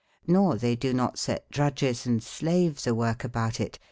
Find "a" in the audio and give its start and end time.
2.87-2.95